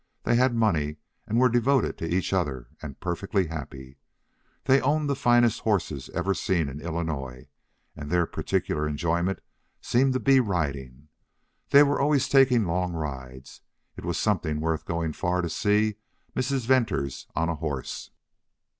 [0.23, 0.97] They had money
[1.27, 3.97] and were devoted to each other, and perfectly happy.
[4.65, 7.49] They owned the finest horses ever seen in Illinois,
[7.95, 9.41] and their particular enjoyment
[9.79, 11.09] seemed to be riding.
[11.69, 13.61] They were always taking long rides.
[13.95, 15.97] It was something worth going far for to see
[16.35, 16.65] Mrs.
[16.65, 18.09] Venters on a horse.